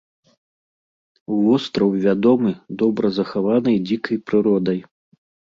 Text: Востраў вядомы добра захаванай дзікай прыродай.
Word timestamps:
Востраў 1.43 1.89
вядомы 2.05 2.51
добра 2.81 3.07
захаванай 3.19 3.77
дзікай 3.93 4.17
прыродай. 4.31 4.79